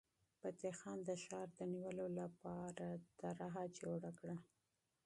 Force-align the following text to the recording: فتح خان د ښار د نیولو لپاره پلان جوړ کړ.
فتح 0.41 0.73
خان 0.81 0.99
د 1.07 1.11
ښار 1.23 1.47
د 1.59 1.59
نیولو 1.73 2.07
لپاره 2.19 2.85
پلان 3.17 3.67
جوړ 3.79 4.01
کړ. 4.19 4.29